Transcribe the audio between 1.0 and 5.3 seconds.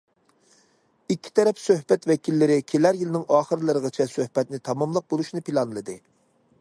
ئىككى تەرەپ سۆھبەت ۋەكىللىرى كېلەر يىلىنىڭ ئاخىرلىرىغىچە سۆھبەتنى تاماملاپ